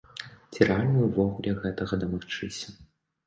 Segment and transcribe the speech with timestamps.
[0.51, 2.67] Ці рэальна ўвогуле гэтага дамагчыся?